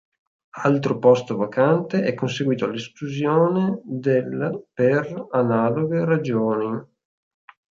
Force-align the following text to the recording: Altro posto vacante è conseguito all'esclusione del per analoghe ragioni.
Altro 0.63 0.97
posto 0.97 1.37
vacante 1.37 2.01
è 2.03 2.15
conseguito 2.15 2.65
all'esclusione 2.65 3.81
del 3.85 4.65
per 4.73 5.27
analoghe 5.29 6.03
ragioni. 6.05 6.83